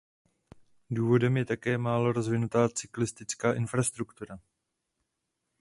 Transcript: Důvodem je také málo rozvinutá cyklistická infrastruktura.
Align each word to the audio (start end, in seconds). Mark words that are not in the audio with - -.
Důvodem 0.89 1.37
je 1.37 1.45
také 1.45 1.77
málo 1.77 2.11
rozvinutá 2.11 2.69
cyklistická 2.69 3.53
infrastruktura. 3.53 4.39